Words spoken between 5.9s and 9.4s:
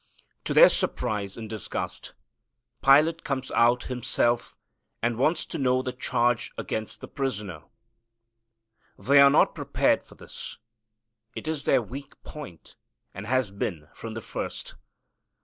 charge against the prisoner. They are